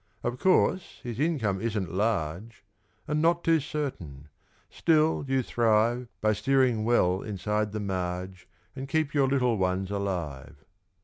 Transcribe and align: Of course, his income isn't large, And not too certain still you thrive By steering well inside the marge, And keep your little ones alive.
Of 0.23 0.39
course, 0.39 0.99
his 1.03 1.19
income 1.19 1.61
isn't 1.61 1.93
large, 1.93 2.63
And 3.07 3.21
not 3.21 3.43
too 3.43 3.59
certain 3.59 4.29
still 4.67 5.23
you 5.27 5.43
thrive 5.43 6.07
By 6.21 6.33
steering 6.33 6.83
well 6.83 7.21
inside 7.21 7.71
the 7.71 7.79
marge, 7.81 8.49
And 8.75 8.89
keep 8.89 9.13
your 9.13 9.27
little 9.27 9.59
ones 9.59 9.91
alive. 9.91 10.55